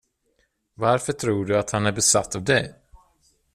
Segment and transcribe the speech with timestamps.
[0.73, 2.75] Varför tror du att han är besatt av dig?